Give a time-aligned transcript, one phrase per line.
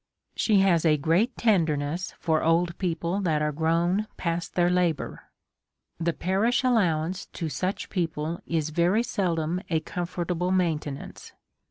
[0.35, 5.25] She has a great tenderness for old people that are grown past their labour.
[5.99, 11.33] The parish allowance to / such people is very seldom a comfortable maintenance.